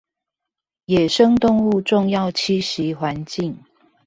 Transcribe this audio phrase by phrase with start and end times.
[0.85, 3.59] 野生動物重要棲息環境